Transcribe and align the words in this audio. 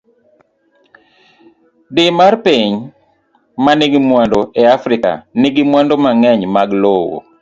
D. 1.93 1.95
mar 2.17 2.33
Pinje 2.43 2.89
ma 3.63 3.71
nigi 3.79 3.99
mwandu 4.07 4.39
e 4.61 4.63
Afrika, 4.77 5.11
nigi 5.39 5.61
mwandu 5.69 5.93
mang'eny 6.03 6.43
mag 6.55 6.69
lowo. 6.81 7.17